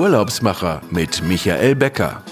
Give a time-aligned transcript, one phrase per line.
[0.00, 2.24] Urlaubsmacher mit Michael Becker.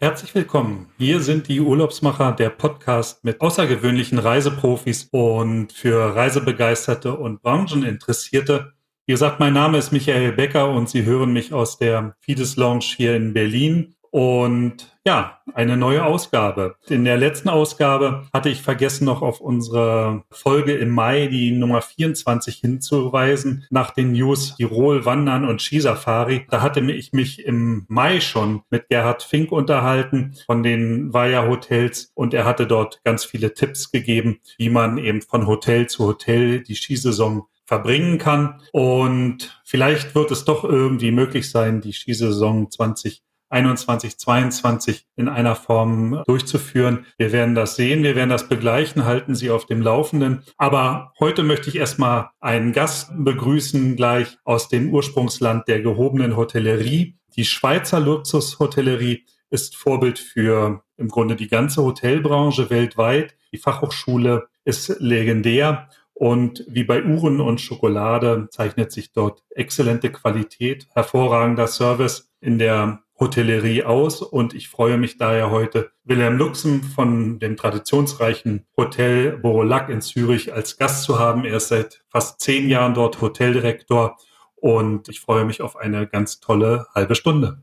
[0.00, 0.88] Herzlich willkommen.
[0.96, 8.72] Hier sind die Urlaubsmacher, der Podcast mit außergewöhnlichen Reiseprofis und für Reisebegeisterte und Brancheninteressierte.
[9.04, 12.94] Wie gesagt, mein Name ist Michael Becker und Sie hören mich aus der Fides Lounge
[12.96, 13.94] hier in Berlin.
[14.16, 16.76] Und ja, eine neue Ausgabe.
[16.88, 21.82] In der letzten Ausgabe hatte ich vergessen, noch auf unsere Folge im Mai, die Nummer
[21.82, 26.46] 24, hinzuweisen, nach den News Tirol Wandern und Skisafari.
[26.48, 32.10] Da hatte ich mich im Mai schon mit Gerhard Fink unterhalten von den Vaya Hotels
[32.14, 36.62] und er hatte dort ganz viele Tipps gegeben, wie man eben von Hotel zu Hotel
[36.62, 38.62] die Skisaison verbringen kann.
[38.72, 45.54] Und vielleicht wird es doch irgendwie möglich sein, die Skisaison 20 21, 22 in einer
[45.54, 47.06] Form durchzuführen.
[47.18, 50.42] Wir werden das sehen, wir werden das begleichen, halten Sie auf dem Laufenden.
[50.56, 57.16] Aber heute möchte ich erstmal einen Gast begrüßen, gleich aus dem Ursprungsland der gehobenen Hotellerie.
[57.36, 63.36] Die Schweizer Luxushotellerie ist Vorbild für im Grunde die ganze Hotelbranche weltweit.
[63.52, 65.88] Die Fachhochschule ist legendär
[66.18, 73.02] und wie bei Uhren und Schokolade zeichnet sich dort exzellente Qualität, hervorragender Service in der
[73.18, 79.88] Hotellerie aus und ich freue mich daher heute, Wilhelm Luxem von dem traditionsreichen Hotel Borolac
[79.88, 81.44] in Zürich als Gast zu haben.
[81.44, 84.16] Er ist seit fast zehn Jahren dort Hoteldirektor
[84.56, 87.62] und ich freue mich auf eine ganz tolle halbe Stunde.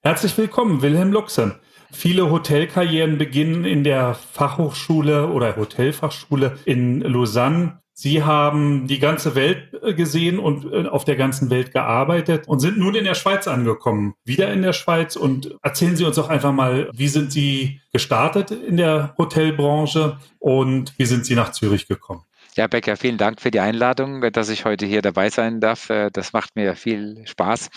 [0.00, 1.54] Herzlich willkommen, Wilhelm Luxem.
[1.90, 7.80] Viele Hotelkarrieren beginnen in der Fachhochschule oder Hotelfachschule in Lausanne.
[8.00, 12.60] Sie haben die ganze Welt äh, gesehen und äh, auf der ganzen Welt gearbeitet und
[12.60, 14.14] sind nun in der Schweiz angekommen.
[14.24, 18.52] Wieder in der Schweiz und erzählen Sie uns doch einfach mal, wie sind Sie gestartet
[18.52, 22.22] in der Hotelbranche und wie sind Sie nach Zürich gekommen?
[22.54, 25.90] Ja, Becker, vielen Dank für die Einladung, dass ich heute hier dabei sein darf.
[25.90, 27.68] Äh, das macht mir viel Spaß.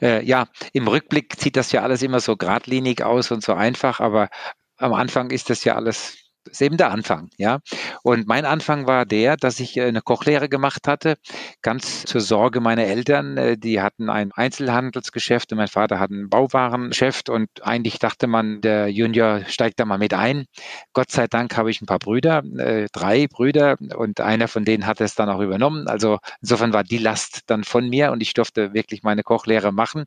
[0.00, 4.28] Ja, im Rückblick sieht das ja alles immer so geradlinig aus und so einfach, aber
[4.76, 7.60] am Anfang ist das ja alles ist eben der Anfang, ja.
[8.02, 11.16] Und mein Anfang war der, dass ich äh, eine Kochlehre gemacht hatte,
[11.62, 13.36] ganz zur Sorge meiner Eltern.
[13.36, 18.60] Äh, die hatten ein Einzelhandelsgeschäft und mein Vater hat ein Bauwarengeschäft und eigentlich dachte man,
[18.60, 20.46] der Junior steigt da mal mit ein.
[20.92, 24.86] Gott sei Dank habe ich ein paar Brüder, äh, drei Brüder und einer von denen
[24.86, 25.88] hat es dann auch übernommen.
[25.88, 30.04] Also insofern war die Last dann von mir und ich durfte wirklich meine Kochlehre machen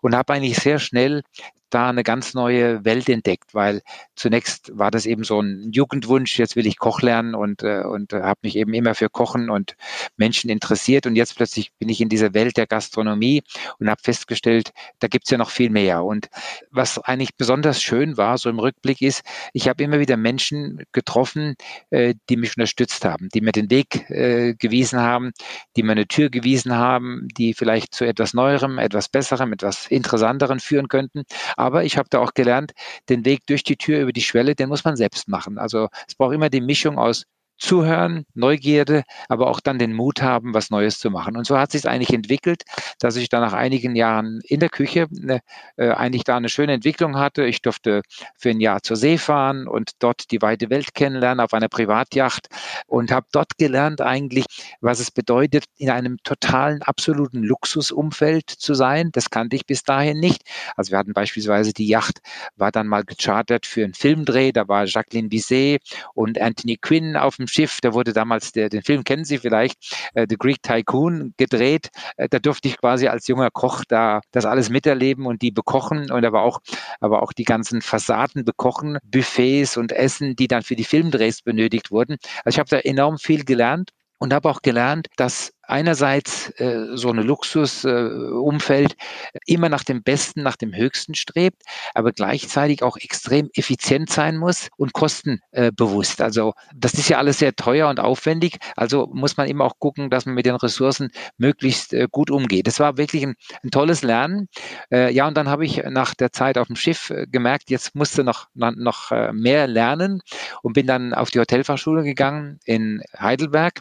[0.00, 1.22] und habe eigentlich sehr schnell
[1.70, 3.82] da eine ganz neue Welt entdeckt, weil
[4.16, 8.12] zunächst war das eben so ein Jugendwunsch, jetzt will ich Koch lernen und, äh, und
[8.12, 9.76] äh, habe mich eben immer für Kochen und
[10.16, 13.42] Menschen interessiert und jetzt plötzlich bin ich in dieser Welt der Gastronomie
[13.78, 16.04] und habe festgestellt, da gibt's ja noch viel mehr.
[16.04, 16.28] Und
[16.70, 21.54] was eigentlich besonders schön war, so im Rückblick ist, ich habe immer wieder Menschen getroffen,
[21.90, 25.32] äh, die mich unterstützt haben, die mir den Weg gewiesen haben,
[25.76, 30.60] die mir eine Tür gewiesen haben, die vielleicht zu etwas Neuerem, etwas Besserem, etwas Interessanterem
[30.60, 31.24] führen könnten.
[31.58, 32.72] Aber ich habe da auch gelernt,
[33.08, 35.58] den Weg durch die Tür über die Schwelle, den muss man selbst machen.
[35.58, 37.24] Also es braucht immer die Mischung aus
[37.58, 41.36] Zuhören, Neugierde, aber auch dann den Mut haben, was Neues zu machen.
[41.36, 42.62] Und so hat sich es eigentlich entwickelt,
[43.00, 45.40] dass ich dann nach einigen Jahren in der Küche ne,
[45.76, 47.44] äh, eigentlich da eine schöne Entwicklung hatte.
[47.44, 48.02] Ich durfte
[48.36, 52.48] für ein Jahr zur See fahren und dort die weite Welt kennenlernen auf einer Privatjacht
[52.86, 54.46] und habe dort gelernt eigentlich,
[54.80, 59.10] was es bedeutet, in einem totalen, absoluten Luxusumfeld zu sein.
[59.12, 60.42] Das kannte ich bis dahin nicht.
[60.76, 62.20] Also wir hatten beispielsweise die Yacht,
[62.56, 64.52] war dann mal gechartert für einen Filmdreh.
[64.52, 65.82] Da war Jacqueline Bisset
[66.14, 70.08] und Anthony Quinn auf dem Schiff, da wurde damals, der, den Film kennen Sie vielleicht,
[70.14, 71.88] äh, The Greek Tycoon gedreht.
[72.16, 76.10] Äh, da durfte ich quasi als junger Koch da das alles miterleben und die bekochen
[76.10, 76.60] und aber auch,
[77.00, 81.90] aber auch die ganzen Fassaden bekochen, Buffets und Essen, die dann für die Filmdrehs benötigt
[81.90, 82.16] wurden.
[82.44, 87.10] Also ich habe da enorm viel gelernt und habe auch gelernt, dass einerseits äh, so
[87.10, 91.62] eine Luxusumfeld äh, immer nach dem Besten, nach dem Höchsten strebt,
[91.94, 96.20] aber gleichzeitig auch extrem effizient sein muss und kostenbewusst.
[96.20, 98.56] Äh, also das ist ja alles sehr teuer und aufwendig.
[98.76, 102.66] Also muss man immer auch gucken, dass man mit den Ressourcen möglichst äh, gut umgeht.
[102.66, 104.48] Das war wirklich ein, ein tolles Lernen.
[104.90, 108.24] Äh, ja, und dann habe ich nach der Zeit auf dem Schiff gemerkt, jetzt musste
[108.24, 110.22] noch, noch mehr lernen
[110.62, 113.80] und bin dann auf die Hotelfachschule gegangen in Heidelberg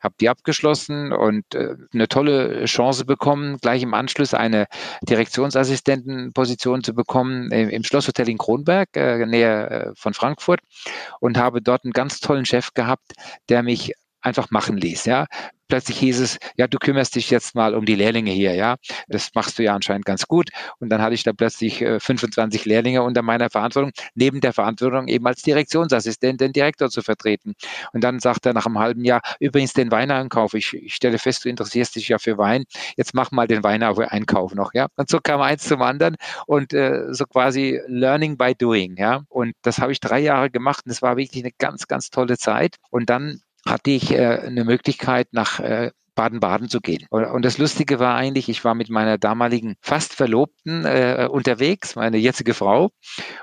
[0.00, 4.66] habe die abgeschlossen und äh, eine tolle Chance bekommen, gleich im Anschluss eine
[5.02, 10.60] Direktionsassistentenposition zu bekommen im, im Schlosshotel in Kronberg, äh, näher äh, von Frankfurt
[11.20, 13.12] und habe dort einen ganz tollen Chef gehabt,
[13.48, 15.04] der mich einfach machen ließ.
[15.06, 15.26] Ja,
[15.70, 18.76] plötzlich hieß es, ja, du kümmerst dich jetzt mal um die Lehrlinge hier, ja.
[19.08, 20.50] Das machst du ja anscheinend ganz gut.
[20.80, 25.08] Und dann hatte ich da plötzlich äh, 25 Lehrlinge unter meiner Verantwortung, neben der Verantwortung
[25.08, 27.54] eben als Direktionsassistent den Direktor zu vertreten.
[27.92, 30.54] Und dann sagt er nach einem halben Jahr, übrigens den Weineinkauf.
[30.54, 32.64] Ich, ich stelle fest, du interessierst dich ja für Wein.
[32.96, 34.88] Jetzt mach mal den Weineinkauf noch, ja.
[34.96, 36.16] Und so kam eins zum anderen
[36.46, 39.22] und äh, so quasi Learning by Doing, ja.
[39.28, 42.36] Und das habe ich drei Jahre gemacht und es war wirklich eine ganz, ganz tolle
[42.36, 42.76] Zeit.
[42.90, 47.06] Und dann hatte ich äh, eine Möglichkeit, nach äh, Baden-Baden zu gehen.
[47.08, 52.18] Und das Lustige war eigentlich, ich war mit meiner damaligen fast Verlobten äh, unterwegs, meine
[52.18, 52.90] jetzige Frau,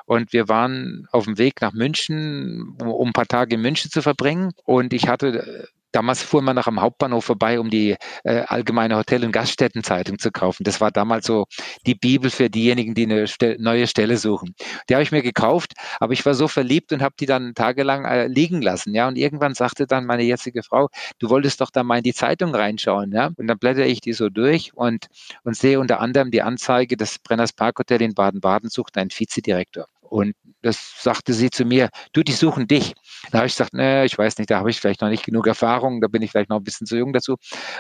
[0.06, 3.90] und wir waren auf dem Weg nach München, um, um ein paar Tage in München
[3.90, 4.52] zu verbringen.
[4.64, 8.98] Und ich hatte äh, Damals fuhr man nach am Hauptbahnhof vorbei, um die äh, allgemeine
[8.98, 10.64] Hotel- und Gaststättenzeitung zu kaufen.
[10.64, 11.46] Das war damals so
[11.86, 14.54] die Bibel für diejenigen, die eine Ste neue Stelle suchen.
[14.90, 18.06] Die habe ich mir gekauft, aber ich war so verliebt und habe die dann tagelang
[18.06, 18.94] äh, liegen lassen.
[18.94, 20.90] Ja, und irgendwann sagte dann meine jetzige Frau,
[21.20, 23.12] du wolltest doch da mal in die Zeitung reinschauen.
[23.12, 25.08] Ja, und dann blättere ich die so durch und,
[25.44, 29.88] und sehe unter anderem die Anzeige, das Brenners Parkhotel in Baden-Baden sucht einen Vizedirektor.
[30.02, 32.94] Und das sagte sie zu mir, du, die suchen dich.
[33.32, 35.48] Da habe ich gesagt, ne, ich weiß nicht, da habe ich vielleicht noch nicht genug
[35.48, 37.36] Erfahrung, da bin ich vielleicht noch ein bisschen zu jung dazu.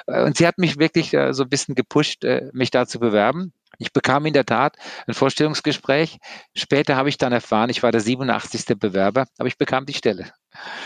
[0.07, 3.00] Äh, und sie hat mich wirklich äh, so ein bisschen gepusht, äh, mich da zu
[3.00, 3.53] bewerben.
[3.79, 4.75] Ich bekam in der Tat
[5.07, 6.18] ein Vorstellungsgespräch.
[6.56, 8.79] Später habe ich dann erfahren, ich war der 87.
[8.79, 10.31] Bewerber, aber ich bekam die Stelle.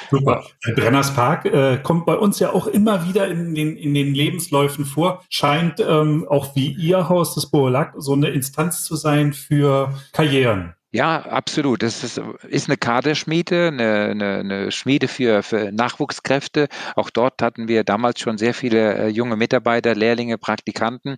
[0.10, 0.44] Super.
[0.76, 4.86] Brenners Park äh, kommt bei uns ja auch immer wieder in den, in den Lebensläufen
[4.86, 5.24] vor.
[5.30, 10.76] Scheint ähm, auch wie Ihr Haus, das Boolac, so eine Instanz zu sein für Karrieren.
[10.94, 11.84] Ja, absolut.
[11.84, 12.18] Das ist,
[12.50, 16.68] ist eine Kaderschmiede, eine, eine, eine Schmiede für, für Nachwuchskräfte.
[16.98, 21.16] Auch dort hatten wir damals schon sehr viele äh, junge Mitarbeiter, Lehrlinge, Praktikanten.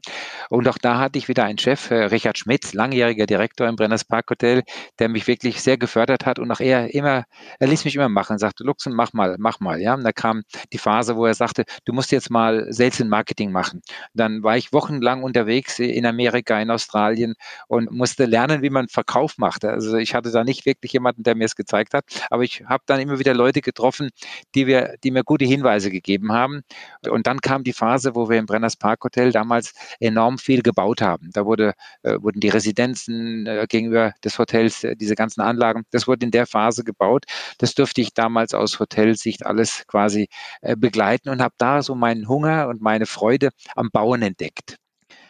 [0.50, 4.06] Und auch da hatte ich wieder einen Chef, äh, Richard Schmitz, langjähriger Direktor im Brenners
[4.06, 4.62] Park Hotel,
[5.00, 7.26] der mich wirklich sehr gefördert hat und auch er immer,
[7.60, 9.82] er ließ mich immer machen, sagte, Luxen, mach mal, mach mal.
[9.82, 13.10] Ja, und da kam die Phase, wo er sagte, du musst jetzt mal Sales and
[13.10, 13.82] Marketing machen.
[14.14, 17.34] dann war ich wochenlang unterwegs in Amerika, in Australien
[17.68, 19.63] und musste lernen, wie man Verkauf macht.
[19.72, 22.84] Also ich hatte da nicht wirklich jemanden, der mir es gezeigt hat, aber ich habe
[22.86, 24.10] dann immer wieder Leute getroffen,
[24.56, 26.62] die, wir, die mir gute Hinweise gegeben haben.
[27.10, 31.02] Und dann kam die Phase, wo wir im Brenners Park Hotel damals enorm viel gebaut
[31.02, 31.30] haben.
[31.34, 31.74] Da wurde,
[32.04, 36.32] äh, wurden die Residenzen äh, gegenüber des Hotels, äh, diese ganzen Anlagen, das wurde in
[36.32, 37.26] der Phase gebaut.
[37.58, 40.28] Das durfte ich damals aus Hotelsicht alles quasi
[40.62, 44.78] äh, begleiten und habe da so meinen Hunger und meine Freude am Bauen entdeckt.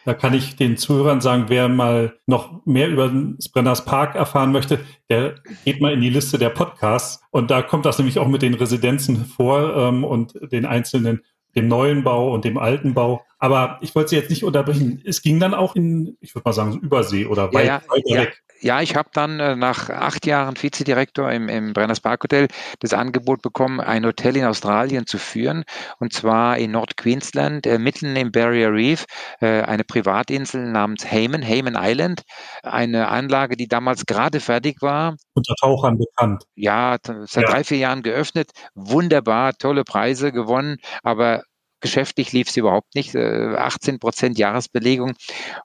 [0.04, 4.52] Da kann ich den Zuhörern sagen, wer mal noch mehr über den Brenners Park erfahren
[4.52, 7.22] möchte, der geht mal in die Liste der Podcasts.
[7.30, 11.22] Und da kommt das nämlich auch mit den Residenzen vor ähm, und den einzelnen,
[11.56, 13.24] dem neuen Bau und dem alten Bau.
[13.38, 15.02] Aber ich wollte Sie jetzt nicht unterbrechen.
[15.04, 18.14] Es ging dann auch in, ich würde mal sagen, Übersee oder weit, ja, ja, weiter
[18.14, 18.20] ja.
[18.22, 18.42] weg.
[18.60, 22.48] Ja, ich habe dann äh, nach acht Jahren Vizedirektor im, im Brenners Park Hotel
[22.80, 25.64] das Angebot bekommen, ein Hotel in Australien zu führen,
[25.98, 29.04] und zwar in Nord Queensland, äh, mitten im Barrier Reef,
[29.40, 32.22] äh, eine Privatinsel namens Hayman, Hayman Island,
[32.62, 35.16] eine Anlage, die damals gerade fertig war.
[35.34, 36.44] Unter Tauchern bekannt.
[36.54, 36.96] Ja,
[37.26, 37.50] seit ja.
[37.50, 41.42] drei, vier Jahren geöffnet, wunderbar, tolle Preise gewonnen, aber
[41.84, 43.14] Geschäftlich lief es überhaupt nicht.
[43.14, 45.12] 18 äh, Prozent Jahresbelegung.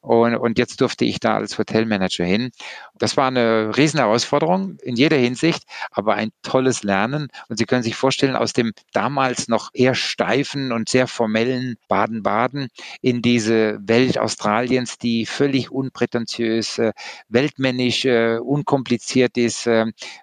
[0.01, 2.51] Und, und jetzt durfte ich da als Hotelmanager hin.
[2.97, 7.29] Das war eine Riesenherausforderung in jeder Hinsicht, aber ein tolles Lernen.
[7.47, 12.67] Und Sie können sich vorstellen, aus dem damals noch eher steifen und sehr formellen Baden-Baden
[12.99, 16.91] in diese Welt Australiens, die völlig unprätentiös, äh,
[17.29, 19.69] weltmännisch, äh, unkompliziert ist.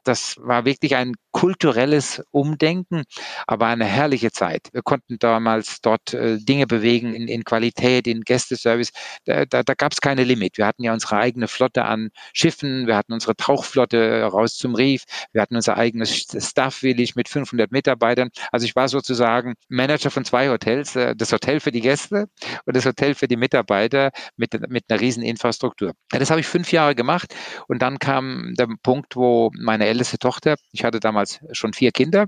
[0.04, 3.05] Das war wirklich ein kulturelles Umdenken,
[3.46, 4.69] aber eine herrliche Zeit.
[4.72, 8.90] Wir konnten damals dort äh, Dinge bewegen in, in, Qualität, in Gästeservice.
[9.24, 10.58] Da, da, da gab es keine Limit.
[10.58, 15.05] Wir hatten ja unsere eigene Flotte an Schiffen, wir hatten unsere Tauchflotte raus zum Reef,
[15.32, 18.31] wir hatten unser eigenes Staff Village mit 500 Mitarbeitern.
[18.52, 22.28] Also ich war sozusagen Manager von zwei Hotels, äh, das Hotel für die Gäste
[22.64, 25.93] und das Hotel für die Mitarbeiter mit, mit einer riesen Infrastruktur.
[26.10, 27.34] Das habe ich fünf Jahre gemacht
[27.69, 31.93] und dann kam der Punkt, wo meine älteste Tochter, ich hatte damals damals schon vier
[31.93, 32.26] Kinder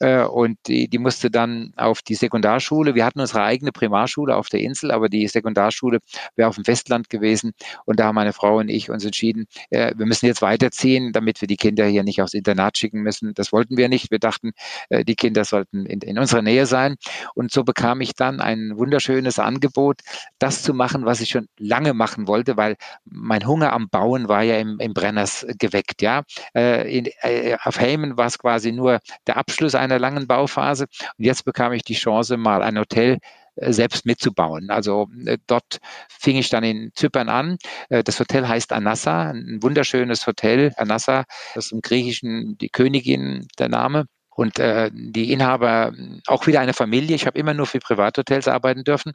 [0.00, 2.85] äh, und die, die musste dann auf die Sekundarschule.
[2.94, 5.98] Wir hatten unsere eigene Primarschule auf der Insel, aber die Sekundarschule
[6.36, 7.52] wäre auf dem Festland gewesen
[7.84, 11.40] und da haben meine Frau und ich uns entschieden, äh, wir müssen jetzt weiterziehen, damit
[11.40, 13.34] wir die Kinder hier nicht aufs Internat schicken müssen.
[13.34, 14.10] Das wollten wir nicht.
[14.10, 14.52] Wir dachten,
[14.90, 16.96] äh, die Kinder sollten in, in unserer Nähe sein
[17.34, 20.00] und so bekam ich dann ein wunderschönes Angebot,
[20.38, 24.42] das zu machen, was ich schon lange machen wollte, weil mein Hunger am Bauen war
[24.42, 26.02] ja im, im Brenners geweckt.
[26.02, 26.22] Ja,
[26.54, 30.86] äh, in, äh, auf war war es quasi nur der Abschluss einer langen Bauphase.
[31.16, 33.18] Und jetzt bekam ich die Chance, mal ein Hotel
[33.56, 34.70] äh, selbst mitzubauen.
[34.70, 35.78] Also äh, dort
[36.08, 37.56] fing ich dann in Zypern an.
[37.88, 40.72] Äh, das Hotel heißt Anassa, ein wunderschönes Hotel.
[40.76, 44.06] Anassa, das ist im Griechischen die Königin der Name.
[44.36, 45.94] Und äh, die Inhaber,
[46.26, 49.12] auch wieder eine Familie, ich habe immer nur für Privathotels arbeiten dürfen,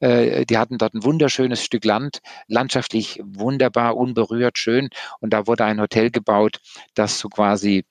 [0.00, 4.88] äh, die hatten dort ein wunderschönes Stück Land, landschaftlich wunderbar, unberührt, schön.
[5.20, 6.60] Und da wurde ein Hotel gebaut,
[6.94, 7.84] das so quasi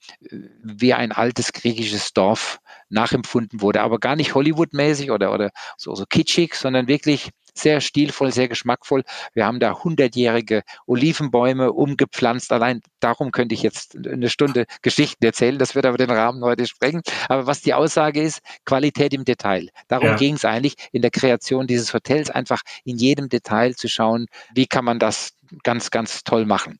[0.64, 2.58] wie ein altes griechisches Dorf
[2.92, 8.32] nachempfunden wurde, aber gar nicht Hollywood-mäßig oder, oder so, so kitschig, sondern wirklich sehr stilvoll,
[8.32, 9.04] sehr geschmackvoll.
[9.34, 12.52] Wir haben da hundertjährige Olivenbäume umgepflanzt.
[12.52, 15.58] Allein darum könnte ich jetzt eine Stunde Geschichten erzählen.
[15.58, 17.02] Das wird aber den Rahmen heute sprengen.
[17.28, 19.68] Aber was die Aussage ist, Qualität im Detail.
[19.88, 20.16] Darum ja.
[20.16, 24.66] ging es eigentlich in der Kreation dieses Hotels, einfach in jedem Detail zu schauen, wie
[24.66, 26.78] kann man das ganz, ganz toll machen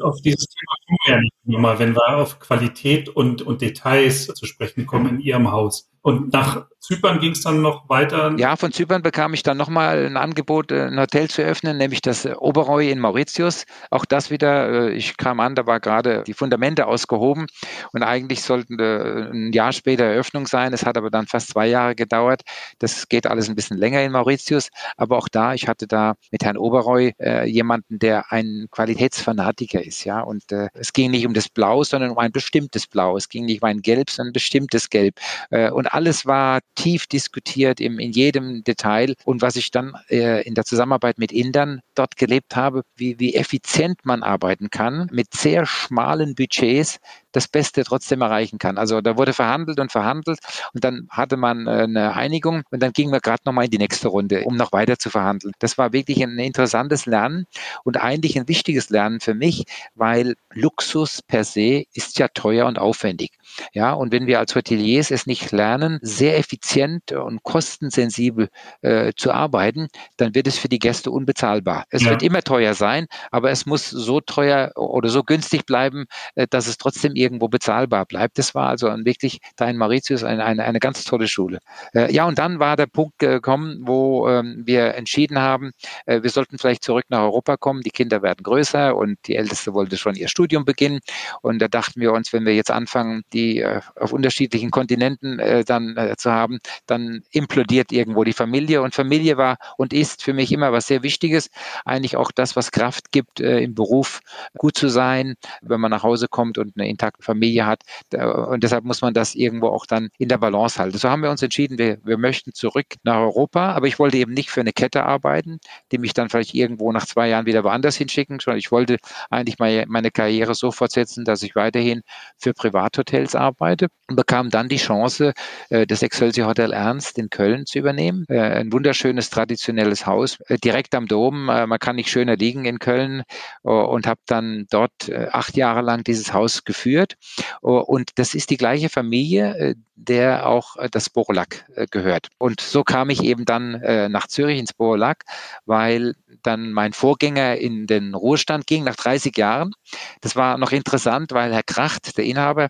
[0.00, 5.20] auf dieses Thema nochmal, wenn wir auf Qualität und, und Details zu sprechen kommen in
[5.20, 5.90] Ihrem Haus.
[6.08, 8.34] Und nach Zypern ging es dann noch weiter?
[8.38, 12.00] Ja, von Zypern bekam ich dann nochmal ein Angebot, äh, ein Hotel zu öffnen, nämlich
[12.00, 13.66] das Oberoi in Mauritius.
[13.90, 17.46] Auch das wieder, äh, ich kam an, da war gerade die Fundamente ausgehoben
[17.92, 20.72] und eigentlich sollten äh, ein Jahr später Eröffnung sein.
[20.72, 22.40] Es hat aber dann fast zwei Jahre gedauert.
[22.78, 24.70] Das geht alles ein bisschen länger in Mauritius.
[24.96, 30.04] Aber auch da, ich hatte da mit Herrn Oberoi äh, jemanden, der ein Qualitätsfanatiker ist.
[30.04, 33.18] Ja, und äh, es ging nicht um das Blau, sondern um ein bestimmtes Blau.
[33.18, 35.16] Es ging nicht um ein Gelb, sondern ein bestimmtes Gelb.
[35.50, 39.16] Äh, und alles war tief diskutiert im, in jedem Detail.
[39.24, 43.34] Und was ich dann äh, in der Zusammenarbeit mit Indern dort gelebt habe, wie, wie
[43.34, 47.00] effizient man arbeiten kann mit sehr schmalen Budgets,
[47.32, 48.78] das Beste trotzdem erreichen kann.
[48.78, 50.38] Also da wurde verhandelt und verhandelt
[50.74, 53.78] und dann hatte man äh, eine Einigung und dann gingen wir gerade nochmal in die
[53.78, 55.52] nächste Runde, um noch weiter zu verhandeln.
[55.58, 57.46] Das war wirklich ein interessantes Lernen
[57.84, 62.78] und eigentlich ein wichtiges Lernen für mich, weil Luxus per se ist ja teuer und
[62.78, 63.32] aufwendig.
[63.72, 68.48] Ja, und wenn wir als Hoteliers es nicht lernen, sehr effizient und kostensensibel
[68.82, 71.84] äh, zu arbeiten, dann wird es für die Gäste unbezahlbar.
[71.90, 72.10] Es ja.
[72.10, 76.66] wird immer teuer sein, aber es muss so teuer oder so günstig bleiben, äh, dass
[76.66, 78.38] es trotzdem irgendwo bezahlbar bleibt.
[78.38, 81.58] Das war also wirklich da in Mauritius eine, eine, eine ganz tolle Schule.
[81.94, 85.72] Äh, ja, und dann war der Punkt gekommen, wo ähm, wir entschieden haben,
[86.06, 87.82] äh, wir sollten vielleicht zurück nach Europa kommen.
[87.82, 91.00] Die Kinder werden größer und die Älteste wollte schon ihr Studium beginnen.
[91.42, 95.64] Und da dachten wir uns, wenn wir jetzt anfangen, die äh, auf unterschiedlichen Kontinenten äh,
[95.64, 98.82] dann äh, zu haben, dann implodiert irgendwo die Familie.
[98.82, 101.50] Und Familie war und ist für mich immer was sehr Wichtiges.
[101.84, 104.20] Eigentlich auch das, was Kraft gibt, äh, im Beruf
[104.56, 107.82] gut zu sein, wenn man nach Hause kommt und eine intakte Familie hat.
[108.12, 110.98] Und deshalb muss man das irgendwo auch dann in der Balance halten.
[110.98, 114.32] So haben wir uns entschieden, wir, wir möchten zurück nach Europa, aber ich wollte eben
[114.32, 115.58] nicht für eine Kette arbeiten,
[115.92, 118.96] die mich dann vielleicht irgendwo nach zwei Jahren wieder woanders hinschicken, sondern ich wollte
[119.30, 122.02] eigentlich meine, meine Karriere so fortsetzen, dass ich weiterhin
[122.36, 125.32] für Privathotels arbeite und bekam dann die Chance,
[125.70, 128.24] äh, das Excelsior Hotel Ernst in Köln zu übernehmen.
[128.28, 131.46] Äh, ein wunderschönes traditionelles Haus, äh, direkt am Dom.
[131.46, 133.22] Man kann nicht schöner liegen in Köln
[133.62, 134.92] und habe dann dort
[135.30, 137.16] acht Jahre lang dieses Haus geführt geführt.
[137.60, 142.28] Und das ist die gleiche Familie, äh, der auch äh, das Borolak äh, gehört.
[142.38, 145.24] Und so kam ich eben dann nach Zürich ins Borolak,
[145.66, 149.72] weil dann mein Vorgänger in den Ruhestand ging nach 30 Jahren.
[150.20, 152.68] Das war noch interessant, weil Herr Kracht, der Inhaber,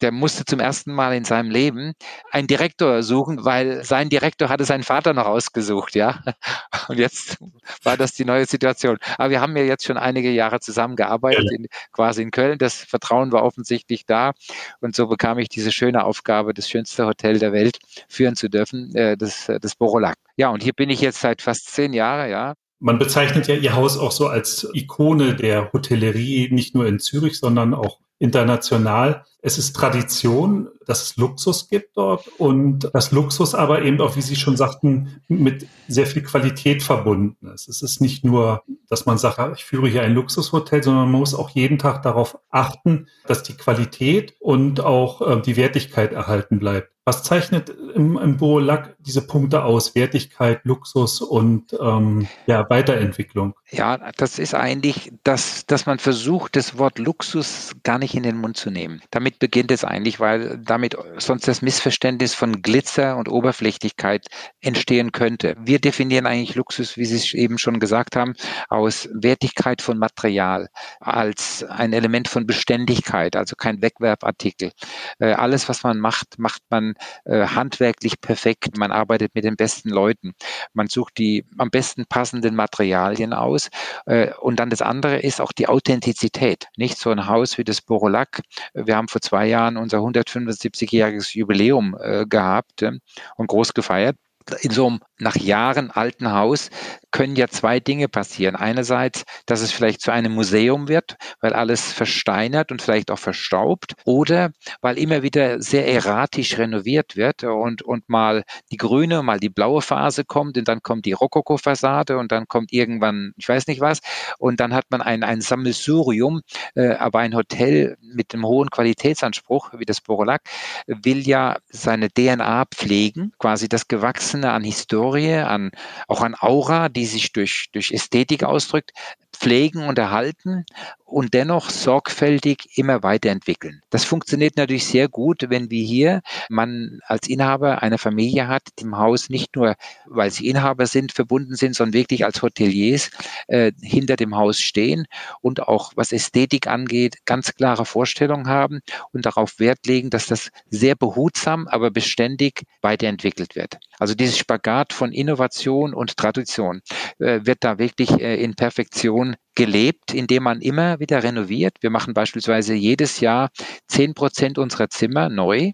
[0.00, 1.92] der musste zum ersten Mal in seinem Leben
[2.30, 6.20] einen Direktor suchen, weil sein Direktor hatte seinen Vater noch ausgesucht, ja.
[6.88, 7.38] Und jetzt
[7.82, 8.98] war das die neue Situation.
[9.16, 12.58] Aber wir haben ja jetzt schon einige Jahre zusammengearbeitet, in, quasi in Köln.
[12.58, 14.32] Das Vertrauen war offensichtlich da.
[14.80, 18.94] Und so bekam ich diese schöne Aufgabe, das schönste Hotel der Welt führen zu dürfen,
[18.94, 20.16] äh, das, das Borolac.
[20.38, 22.54] Ja, und hier bin ich jetzt seit fast zehn Jahren, ja.
[22.78, 27.40] Man bezeichnet ja Ihr Haus auch so als Ikone der Hotellerie, nicht nur in Zürich,
[27.40, 29.24] sondern auch international.
[29.40, 34.22] Es ist Tradition, dass es Luxus gibt dort und das Luxus aber eben auch, wie
[34.22, 37.68] Sie schon sagten, mit sehr viel Qualität verbunden ist.
[37.68, 41.34] Es ist nicht nur, dass man sagt, ich führe hier ein Luxushotel, sondern man muss
[41.34, 46.90] auch jeden Tag darauf achten, dass die Qualität und auch äh, die Wertigkeit erhalten bleibt.
[47.08, 49.94] Was zeichnet im, im Boolack diese Punkte aus?
[49.94, 53.54] Wertigkeit, Luxus und ähm, ja, Weiterentwicklung?
[53.70, 58.36] Ja, das ist eigentlich, dass, dass man versucht, das Wort Luxus gar nicht in den
[58.36, 59.00] Mund zu nehmen.
[59.10, 64.26] Damit beginnt es eigentlich, weil damit sonst das Missverständnis von Glitzer und Oberflächlichkeit
[64.60, 65.56] entstehen könnte.
[65.58, 68.34] Wir definieren eigentlich Luxus, wie Sie es eben schon gesagt haben,
[68.68, 70.68] aus Wertigkeit von Material,
[71.00, 74.72] als ein Element von Beständigkeit, also kein Wegwerfartikel.
[75.18, 76.94] Äh, alles, was man macht, macht man
[77.24, 78.76] äh, handwerklich perfekt.
[78.76, 80.34] Man arbeitet mit den besten Leuten.
[80.72, 83.68] Man sucht die am besten passenden Materialien aus.
[84.06, 86.66] Äh, und dann das andere ist auch die Authentizität.
[86.76, 88.42] Nicht so ein Haus wie das Borolac.
[88.74, 92.92] Wir haben vor zwei Jahren unser 175-jähriges Jubiläum äh, gehabt äh,
[93.36, 94.16] und groß gefeiert
[94.60, 96.70] in so einem nach Jahren alten Haus
[97.10, 98.54] können ja zwei Dinge passieren.
[98.54, 103.94] Einerseits, dass es vielleicht zu einem Museum wird, weil alles versteinert und vielleicht auch verstaubt,
[104.04, 104.50] oder
[104.82, 109.82] weil immer wieder sehr erratisch renoviert wird und, und mal die grüne, mal die blaue
[109.82, 114.00] Phase kommt und dann kommt die Rokoko-Fassade und dann kommt irgendwann, ich weiß nicht was,
[114.38, 116.42] und dann hat man ein, ein Sammelsurium,
[116.74, 120.42] äh, aber ein Hotel mit einem hohen Qualitätsanspruch, wie das Borolac,
[120.86, 125.70] will ja seine DNA pflegen, quasi das Gewachsene an Historie, an,
[126.06, 128.92] auch an Aura, die sich durch, durch Ästhetik ausdrückt,
[129.38, 130.64] pflegen und erhalten
[131.04, 133.80] und dennoch sorgfältig immer weiterentwickeln.
[133.88, 138.84] Das funktioniert natürlich sehr gut, wenn wir hier man als Inhaber eine Familie hat, die
[138.84, 139.76] im Haus nicht nur,
[140.06, 143.10] weil sie Inhaber sind, verbunden sind, sondern wirklich als Hoteliers
[143.46, 145.06] äh, hinter dem Haus stehen
[145.40, 148.80] und auch was Ästhetik angeht, ganz klare Vorstellungen haben
[149.12, 153.78] und darauf Wert legen, dass das sehr behutsam, aber beständig weiterentwickelt wird.
[153.98, 156.82] Also dieses Spagat von Innovation und Tradition
[157.18, 161.78] äh, wird da wirklich äh, in Perfektion gelebt, indem man immer wieder renoviert.
[161.80, 163.50] Wir machen beispielsweise jedes Jahr
[163.88, 165.72] zehn Prozent unserer Zimmer neu,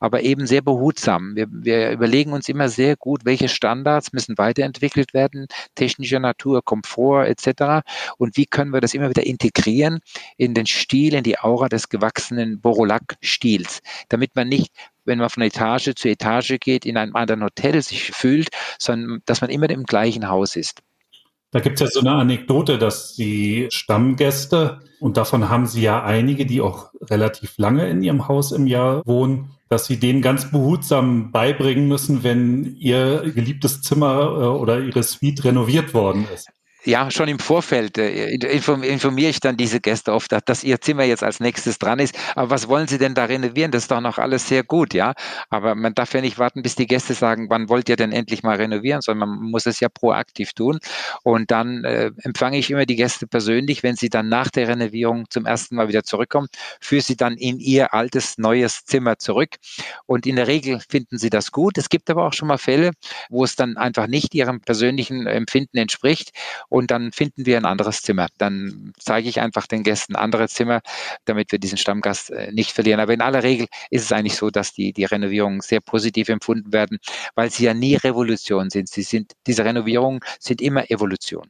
[0.00, 1.36] aber eben sehr behutsam.
[1.36, 7.26] Wir, wir, überlegen uns immer sehr gut, welche Standards müssen weiterentwickelt werden, technischer Natur, Komfort
[7.26, 7.86] etc.
[8.16, 10.00] Und wie können wir das immer wieder integrieren
[10.38, 14.72] in den Stil, in die Aura des gewachsenen Borolac-Stils, damit man nicht
[15.06, 19.40] wenn man von Etage zu Etage geht, in einem anderen Hotel sich fühlt, sondern dass
[19.40, 20.82] man immer im gleichen Haus ist.
[21.50, 26.02] Da gibt es ja so eine Anekdote, dass die Stammgäste, und davon haben sie ja
[26.02, 30.50] einige, die auch relativ lange in ihrem Haus im Jahr wohnen, dass sie denen ganz
[30.50, 36.48] behutsam beibringen müssen, wenn ihr geliebtes Zimmer äh, oder ihre Suite renoviert worden ist
[36.86, 41.24] ja, schon im Vorfeld äh, informiere ich dann diese Gäste oft, dass ihr Zimmer jetzt
[41.24, 42.16] als nächstes dran ist.
[42.36, 43.72] Aber was wollen sie denn da renovieren?
[43.72, 45.14] Das ist doch noch alles sehr gut, ja.
[45.50, 48.44] Aber man darf ja nicht warten, bis die Gäste sagen, wann wollt ihr denn endlich
[48.44, 50.78] mal renovieren, sondern man muss es ja proaktiv tun.
[51.24, 55.28] Und dann äh, empfange ich immer die Gäste persönlich, wenn sie dann nach der Renovierung
[55.28, 56.48] zum ersten Mal wieder zurückkommen,
[56.80, 59.56] führe sie dann in ihr altes, neues Zimmer zurück.
[60.06, 61.78] Und in der Regel finden sie das gut.
[61.78, 62.92] Es gibt aber auch schon mal Fälle,
[63.28, 66.30] wo es dann einfach nicht ihrem persönlichen Empfinden entspricht
[66.82, 68.28] dann finden wir ein anderes Zimmer.
[68.38, 70.82] Dann zeige ich einfach den Gästen andere Zimmer,
[71.24, 73.00] damit wir diesen Stammgast äh, nicht verlieren.
[73.00, 76.72] Aber in aller Regel ist es eigentlich so, dass die, die Renovierungen sehr positiv empfunden
[76.72, 76.98] werden,
[77.34, 78.88] weil sie ja nie Revolution sind.
[78.88, 81.48] Sie sind, diese Renovierungen sind immer Evolution.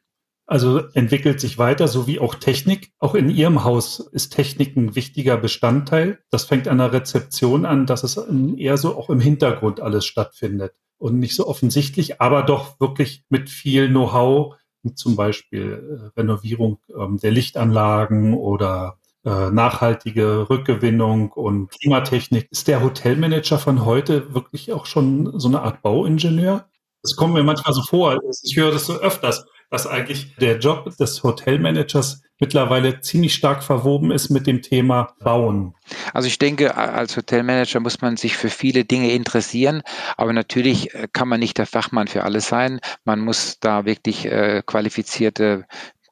[0.49, 2.93] Also entwickelt sich weiter, so wie auch Technik.
[3.01, 6.21] Auch in Ihrem Haus ist Technik ein wichtiger Bestandteil.
[6.31, 8.17] Das fängt an der Rezeption an, dass es
[8.57, 13.51] eher so auch im Hintergrund alles stattfindet und nicht so offensichtlich, aber doch wirklich mit
[13.51, 14.55] viel Know-how
[14.95, 22.49] zum Beispiel äh, Renovierung ähm, der Lichtanlagen oder äh, nachhaltige Rückgewinnung und Klimatechnik.
[22.51, 26.67] Ist der Hotelmanager von heute wirklich auch schon so eine Art Bauingenieur?
[27.03, 28.21] Das kommt mir manchmal so vor.
[28.45, 34.11] Ich höre das so öfters dass eigentlich der Job des Hotelmanagers mittlerweile ziemlich stark verwoben
[34.11, 35.75] ist mit dem Thema Bauen.
[36.13, 39.83] Also ich denke, als Hotelmanager muss man sich für viele Dinge interessieren,
[40.17, 42.81] aber natürlich äh, kann man nicht der Fachmann für alles sein.
[43.05, 45.65] Man muss da wirklich äh, qualifizierte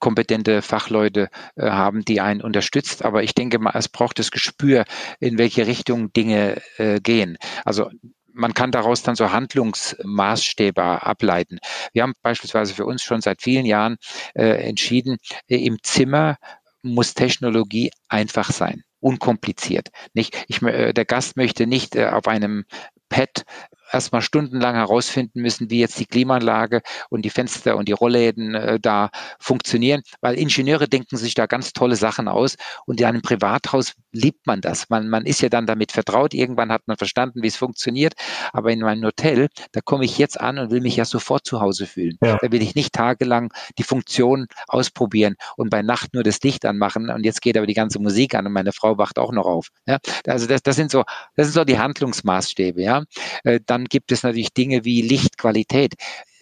[0.05, 3.05] kompetente Fachleute äh, haben, die einen unterstützt.
[3.05, 4.85] Aber ich denke mal, es braucht das Gespür,
[5.19, 7.39] in welche Richtung Dinge äh, gehen.
[7.65, 7.91] Also
[8.35, 11.59] man kann daraus dann so Handlungsmaßstäbe ableiten.
[11.93, 13.97] Wir haben beispielsweise für uns schon seit vielen Jahren
[14.35, 15.19] äh, entschieden,
[15.49, 16.37] äh, im Zimmer
[16.83, 19.89] muss Technologie einfach sein unkompliziert.
[20.15, 22.65] Nicht, ich, äh, der Gast möchte nicht äh, auf einem
[23.11, 23.45] Pad
[23.93, 28.81] erstmal stundenlang herausfinden müssen, wie jetzt die Klimaanlage und die Fenster und die Rollläden äh,
[28.81, 33.93] da funktionieren, weil Ingenieure denken sich da ganz tolle Sachen aus und in einem Privathaus
[34.15, 34.89] liebt man das.
[34.89, 38.15] Man, man ist ja dann damit vertraut, irgendwann hat man verstanden, wie es funktioniert,
[38.53, 41.61] aber in meinem Hotel, da komme ich jetzt an und will mich ja sofort zu
[41.61, 42.17] Hause fühlen.
[42.23, 42.39] Ja.
[42.41, 47.11] Da will ich nicht tagelang die Funktion ausprobieren und bei Nacht nur das Licht anmachen
[47.11, 49.69] und jetzt geht aber die ganze Musik an und meine Frau wacht auch noch auf.
[49.87, 49.99] Ja?
[50.27, 51.05] Also das, das sind so,
[51.37, 53.05] das sind so die Handlungsmaßstäbe, ja.
[53.43, 55.95] Äh, dann gibt es natürlich Dinge wie Lichtqualität.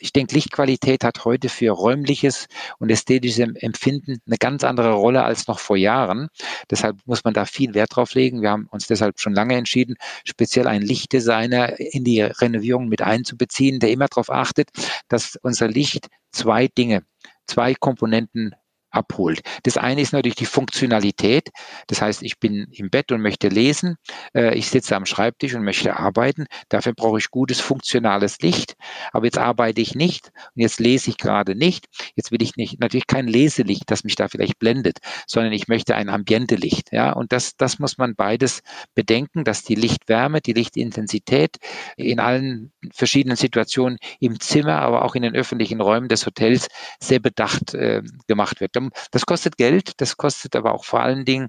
[0.02, 2.48] Ich denke, Lichtqualität hat heute für räumliches
[2.80, 6.26] und ästhetisches Empfinden eine ganz andere Rolle als noch vor Jahren.
[6.68, 8.42] Deshalb muss man da viel Wert drauf legen.
[8.42, 13.78] Wir haben uns deshalb schon lange entschieden, speziell einen Lichtdesigner in die Renovierung mit einzubeziehen,
[13.78, 14.70] der immer darauf achtet,
[15.06, 17.04] dass unser Licht zwei Dinge,
[17.46, 18.56] zwei Komponenten
[18.92, 19.40] abholt.
[19.64, 21.50] Das eine ist natürlich die Funktionalität.
[21.86, 23.96] Das heißt, ich bin im Bett und möchte lesen.
[24.34, 26.46] Äh, ich sitze am Schreibtisch und möchte arbeiten.
[26.68, 28.74] Dafür brauche ich gutes, funktionales Licht.
[29.12, 31.86] Aber jetzt arbeite ich nicht und jetzt lese ich gerade nicht.
[32.14, 35.94] Jetzt will ich nicht, natürlich kein Leselicht, das mich da vielleicht blendet, sondern ich möchte
[35.94, 36.92] ein Ambiente-Licht.
[36.92, 38.62] Ja, und das, das muss man beides
[38.94, 41.56] bedenken, dass die Lichtwärme, die Lichtintensität
[41.96, 46.68] in allen verschiedenen Situationen im Zimmer, aber auch in den öffentlichen Räumen des Hotels
[47.00, 48.76] sehr bedacht äh, gemacht wird.
[49.10, 51.48] Das kostet Geld, das kostet aber auch vor allen Dingen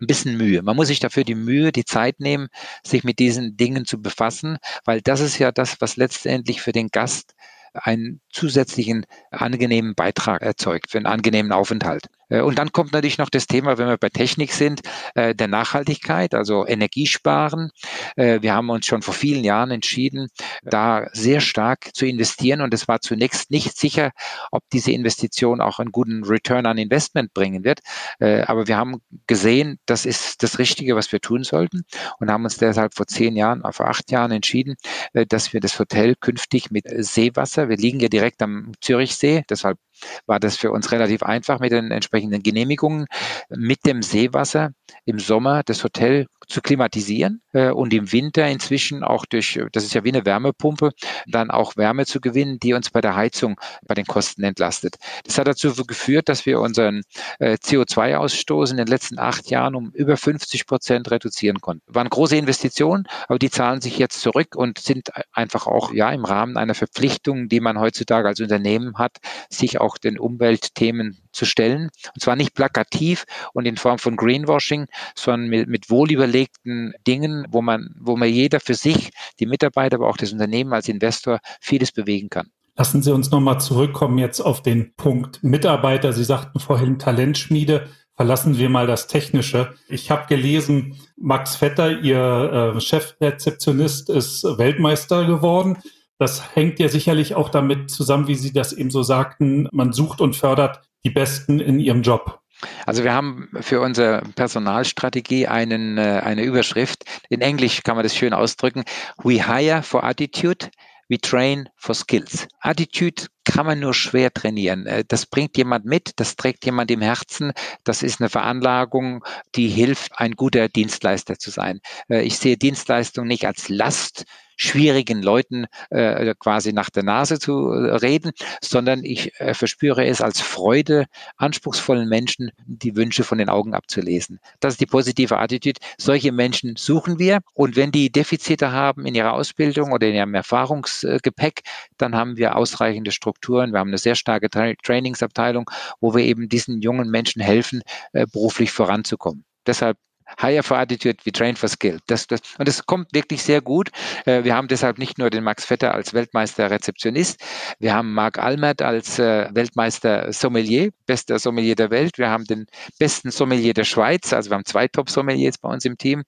[0.00, 0.62] ein bisschen Mühe.
[0.62, 2.48] Man muss sich dafür die Mühe, die Zeit nehmen,
[2.84, 6.88] sich mit diesen Dingen zu befassen, weil das ist ja das, was letztendlich für den
[6.88, 7.34] Gast
[7.74, 12.08] einen zusätzlichen angenehmen Beitrag erzeugt, für einen angenehmen Aufenthalt.
[12.28, 14.82] Äh, und dann kommt natürlich noch das Thema, wenn wir bei Technik sind,
[15.14, 17.70] äh, der Nachhaltigkeit, also Energiesparen.
[18.16, 20.28] Äh, wir haben uns schon vor vielen Jahren entschieden,
[20.62, 22.60] da sehr stark zu investieren.
[22.60, 24.10] Und es war zunächst nicht sicher,
[24.50, 27.80] ob diese Investition auch einen guten Return on Investment bringen wird.
[28.20, 31.82] Aber wir haben gesehen, das ist das Richtige, was wir tun sollten
[32.18, 34.76] und haben uns deshalb vor zehn Jahren, vor acht Jahren entschieden,
[35.12, 39.78] dass wir das Hotel künftig mit Seewasser, wir liegen ja direkt am Zürichsee, deshalb
[40.26, 43.06] war das für uns relativ einfach mit den entsprechenden Genehmigungen,
[43.48, 44.72] mit dem Seewasser
[45.04, 49.94] im Sommer das Hotel zu klimatisieren äh, und im Winter inzwischen auch durch, das ist
[49.94, 50.92] ja wie eine Wärmepumpe,
[51.26, 54.96] dann auch Wärme zu gewinnen, die uns bei der Heizung bei den Kosten entlastet.
[55.24, 57.02] Das hat dazu geführt, dass wir unseren
[57.38, 61.82] äh, CO2-Ausstoß in den letzten acht Jahren um über 50 Prozent reduzieren konnten.
[61.86, 66.24] Waren große Investitionen, aber die zahlen sich jetzt zurück und sind einfach auch ja im
[66.24, 71.90] Rahmen einer Verpflichtung, die man heutzutage als Unternehmen hat, sich auch den Umweltthemen zu stellen.
[72.14, 77.62] Und zwar nicht plakativ und in Form von Greenwashing, sondern mit, mit wohlüberlegten Dingen, wo
[77.62, 81.92] man, wo man jeder für sich, die Mitarbeiter, aber auch das Unternehmen als Investor vieles
[81.92, 82.50] bewegen kann.
[82.76, 86.12] Lassen Sie uns nochmal zurückkommen jetzt auf den Punkt Mitarbeiter.
[86.12, 87.88] Sie sagten vorhin Talentschmiede.
[88.14, 89.74] Verlassen wir mal das Technische.
[89.88, 95.78] Ich habe gelesen, Max Vetter, Ihr äh, Chefrezeptionist, ist Weltmeister geworden.
[96.18, 99.68] Das hängt ja sicherlich auch damit zusammen, wie Sie das eben so sagten.
[99.72, 102.40] Man sucht und fördert die Besten in ihrem Job.
[102.86, 107.04] Also wir haben für unsere Personalstrategie einen, äh, eine Überschrift.
[107.28, 108.84] In Englisch kann man das schön ausdrücken.
[109.22, 110.70] We hire for attitude,
[111.08, 112.46] we train for skills.
[112.60, 114.86] Attitude kann man nur schwer trainieren.
[114.86, 117.52] Äh, das bringt jemand mit, das trägt jemand im Herzen.
[117.82, 119.24] Das ist eine Veranlagung,
[119.56, 121.80] die hilft, ein guter Dienstleister zu sein.
[122.08, 124.24] Äh, ich sehe Dienstleistung nicht als Last,
[124.56, 130.20] schwierigen Leuten äh, quasi nach der Nase zu äh, reden, sondern ich äh, verspüre es
[130.20, 134.40] als Freude, anspruchsvollen Menschen die Wünsche von den Augen abzulesen.
[134.60, 135.80] Das ist die positive Attitüde.
[135.98, 140.34] Solche Menschen suchen wir und wenn die Defizite haben in ihrer Ausbildung oder in ihrem
[140.34, 141.62] Erfahrungsgepäck,
[141.98, 143.72] dann haben wir ausreichende Strukturen.
[143.72, 148.26] Wir haben eine sehr starke Tra Trainingsabteilung, wo wir eben diesen jungen Menschen helfen, äh,
[148.26, 149.44] beruflich voranzukommen.
[149.66, 149.96] Deshalb
[150.40, 151.98] Hire for Attitude, we train for Skill.
[152.06, 153.90] Das, das, und das kommt wirklich sehr gut.
[154.24, 157.42] Äh, wir haben deshalb nicht nur den Max Vetter als Weltmeister Rezeptionist,
[157.78, 162.18] wir haben Marc Almert als äh, Weltmeister Sommelier, bester Sommelier der Welt.
[162.18, 162.66] Wir haben den
[162.98, 166.22] besten Sommelier der Schweiz, also wir haben zwei Top-Sommeliers bei uns im Team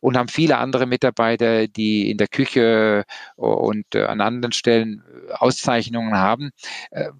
[0.00, 3.04] und haben viele andere Mitarbeiter, die in der Küche
[3.36, 6.50] und äh, an anderen Stellen Auszeichnungen haben,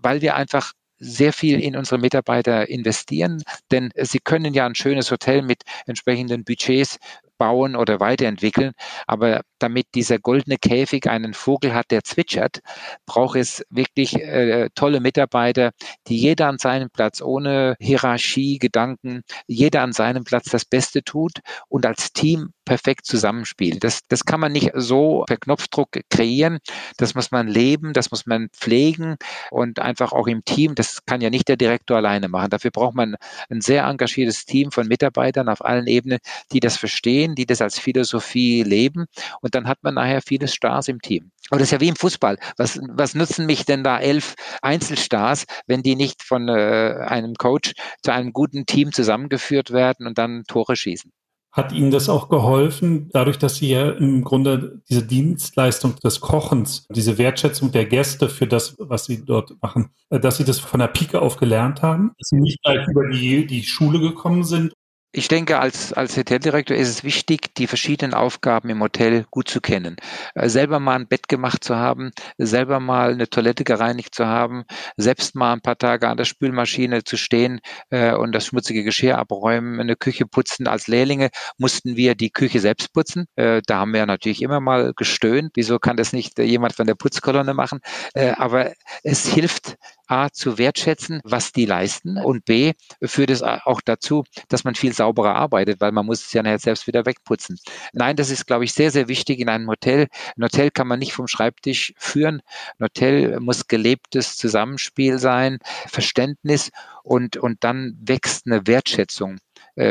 [0.00, 5.10] weil wir einfach sehr viel in unsere Mitarbeiter investieren, denn sie können ja ein schönes
[5.10, 6.98] Hotel mit entsprechenden Budgets
[7.38, 8.72] bauen oder weiterentwickeln.
[9.06, 12.60] Aber damit dieser goldene Käfig einen Vogel hat, der zwitschert,
[13.06, 15.70] braucht es wirklich äh, tolle Mitarbeiter,
[16.06, 21.40] die jeder an seinem Platz ohne Hierarchie, Gedanken, jeder an seinem Platz das Beste tut
[21.68, 23.82] und als Team perfekt zusammenspielt.
[23.82, 26.58] Das, das kann man nicht so per Knopfdruck kreieren.
[26.98, 29.16] Das muss man leben, das muss man pflegen
[29.50, 30.74] und einfach auch im Team.
[30.74, 32.50] Das kann ja nicht der Direktor alleine machen.
[32.50, 33.16] Dafür braucht man
[33.48, 36.18] ein sehr engagiertes Team von Mitarbeitern auf allen Ebenen,
[36.52, 39.06] die das verstehen, die das als Philosophie leben.
[39.40, 41.30] Und dann hat man nachher viele Stars im Team.
[41.50, 42.38] Aber das ist ja wie im Fußball.
[42.56, 47.72] Was, was nutzen mich denn da elf Einzelstars, wenn die nicht von äh, einem Coach
[48.02, 51.10] zu einem guten Team zusammengeführt werden und dann Tore schießen?
[51.50, 56.86] Hat Ihnen das auch geholfen, dadurch, dass Sie ja im Grunde diese Dienstleistung des Kochens,
[56.94, 60.80] diese Wertschätzung der Gäste für das, was Sie dort machen, äh, dass Sie das von
[60.80, 64.74] der Pike auf gelernt haben, dass Sie nicht gleich über die, die Schule gekommen sind
[65.10, 69.60] ich denke, als, als Hoteldirektor ist es wichtig, die verschiedenen Aufgaben im Hotel gut zu
[69.60, 69.96] kennen.
[70.34, 74.64] Äh, selber mal ein Bett gemacht zu haben, selber mal eine Toilette gereinigt zu haben,
[74.98, 79.16] selbst mal ein paar Tage an der Spülmaschine zu stehen äh, und das schmutzige Geschirr
[79.18, 80.66] abräumen, eine Küche putzen.
[80.66, 83.26] Als Lehrlinge mussten wir die Küche selbst putzen.
[83.36, 85.52] Äh, da haben wir natürlich immer mal gestöhnt.
[85.54, 87.80] Wieso kann das nicht jemand von der Putzkolonne machen?
[88.12, 89.76] Äh, aber es hilft,
[90.08, 94.92] A, zu wertschätzen, was die leisten und B, führt es auch dazu, dass man viel
[94.92, 97.58] sauberer arbeitet, weil man muss es ja nachher selbst wieder wegputzen.
[97.92, 100.08] Nein, das ist, glaube ich, sehr, sehr wichtig in einem Hotel.
[100.36, 102.40] Ein Hotel kann man nicht vom Schreibtisch führen.
[102.78, 106.70] Ein Hotel muss gelebtes Zusammenspiel sein, Verständnis
[107.02, 109.38] und, und dann wächst eine Wertschätzung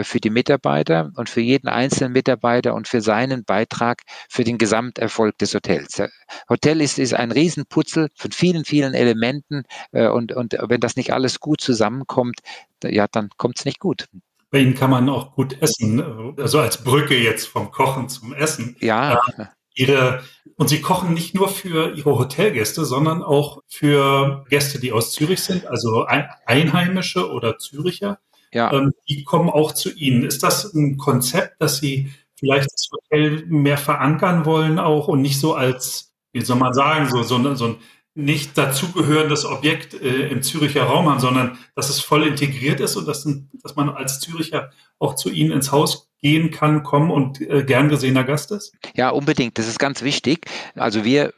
[0.03, 5.37] für die Mitarbeiter und für jeden einzelnen Mitarbeiter und für seinen Beitrag für den Gesamterfolg
[5.37, 6.01] des Hotels.
[6.49, 11.13] Hotel ist, ist ein Riesenputzel von vielen, vielen Elementen äh, und, und wenn das nicht
[11.13, 12.39] alles gut zusammenkommt,
[12.83, 14.07] ja, dann kommt es nicht gut.
[14.49, 18.77] Bei Ihnen kann man auch gut essen, also als Brücke jetzt vom Kochen zum Essen.
[18.79, 19.21] Ja.
[19.37, 20.23] Äh, ihre,
[20.55, 25.41] und Sie kochen nicht nur für Ihre Hotelgäste, sondern auch für Gäste, die aus Zürich
[25.41, 28.19] sind, also Einheimische oder Züricher.
[28.51, 28.71] Ja.
[28.73, 30.23] Ähm, die kommen auch zu Ihnen.
[30.23, 35.39] Ist das ein Konzept, dass Sie vielleicht das Hotel mehr verankern wollen auch und nicht
[35.39, 37.75] so als, wie soll man sagen, so, so, so ein
[38.17, 43.07] nicht dazugehörendes Objekt äh, im Züricher Raum haben, sondern dass es voll integriert ist und
[43.07, 43.27] dass,
[43.61, 47.89] dass man als Züricher auch zu Ihnen ins Haus gehen kann, kommen und äh, gern
[47.89, 48.73] gesehener Gast ist?
[48.95, 49.59] Ja, unbedingt.
[49.59, 50.47] Das ist ganz wichtig.
[50.73, 51.31] Also wir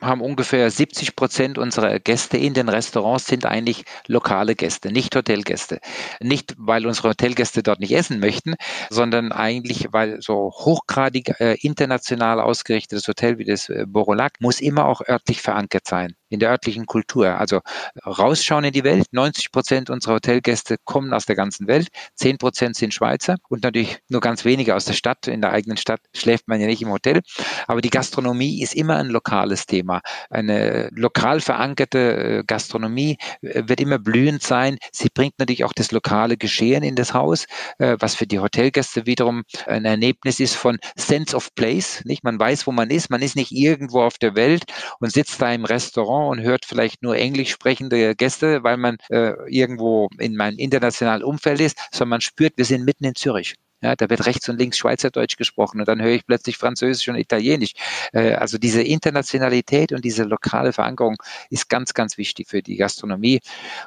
[0.00, 5.80] haben ungefähr 70 Prozent unserer Gäste in den Restaurants sind eigentlich lokale Gäste, nicht Hotelgäste.
[6.20, 8.54] Nicht, weil unsere Hotelgäste dort nicht essen möchten,
[8.90, 14.86] sondern eigentlich, weil so hochgradig äh, international ausgerichtetes Hotel wie das äh, Borolac muss immer
[14.86, 17.38] auch örtlich verankert sein in der örtlichen Kultur.
[17.38, 17.60] Also
[18.04, 19.06] rausschauen in die Welt.
[19.12, 21.88] 90 Prozent unserer Hotelgäste kommen aus der ganzen Welt.
[22.16, 25.26] 10 Prozent sind Schweizer und natürlich nur ganz wenige aus der Stadt.
[25.26, 27.22] In der eigenen Stadt schläft man ja nicht im Hotel.
[27.66, 30.00] Aber die Gastronomie ist immer ein lokales Thema.
[30.30, 34.78] Eine lokal verankerte äh, Gastronomie äh, wird immer blühend sein.
[34.92, 37.46] Sie bringt natürlich auch das lokale Geschehen in das Haus,
[37.78, 42.02] äh, was für die Hotelgäste wiederum ein Erlebnis ist von Sense of Place.
[42.04, 42.24] Nicht?
[42.24, 43.10] Man weiß, wo man ist.
[43.10, 44.64] Man ist nicht irgendwo auf der Welt
[45.00, 48.96] und sitzt da im Restaurant Restaurant und hört vielleicht nur englisch sprechende Gäste, weil man
[49.10, 53.54] äh, irgendwo in meinem internationalen Umfeld ist, sondern man spürt, wir sind mitten in Zürich.
[53.82, 57.16] Ja, da wird rechts und links Schweizerdeutsch gesprochen und dann höre ich plötzlich Französisch und
[57.16, 57.72] Italienisch.
[58.12, 61.16] Äh, also diese Internationalität und diese lokale Verankerung
[61.50, 63.40] ist ganz, ganz wichtig für die Gastronomie.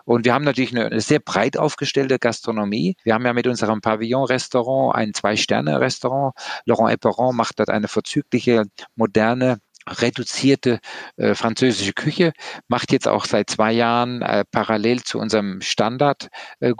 [0.05, 2.97] Und wir haben natürlich eine, eine sehr breit aufgestellte Gastronomie.
[3.03, 6.35] Wir haben ja mit unserem Pavillon-Restaurant ein Zwei-Sterne-Restaurant.
[6.65, 8.65] Laurent Eperon macht dort eine vorzügliche,
[8.95, 9.59] moderne
[9.89, 10.80] reduzierte
[11.17, 12.34] äh, französische Küche,
[12.67, 16.73] macht jetzt auch seit zwei Jahren äh, parallel zu unserem Standard äh,